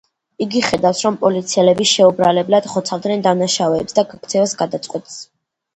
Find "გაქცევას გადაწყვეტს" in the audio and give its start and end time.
4.17-5.25